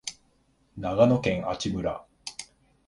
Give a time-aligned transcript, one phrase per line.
[0.77, 2.03] 長野県阿智村